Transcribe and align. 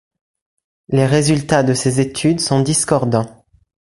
Les 0.89 1.05
résultats 1.05 1.61
de 1.61 1.75
ces 1.75 1.99
études 1.99 2.39
sont 2.39 2.61
discordants. 2.61 3.45